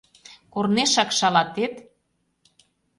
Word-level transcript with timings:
Корнешак 0.53 1.09
шалатет? 1.17 1.73